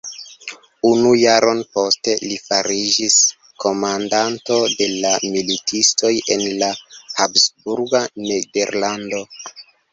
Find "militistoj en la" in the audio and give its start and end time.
5.37-6.73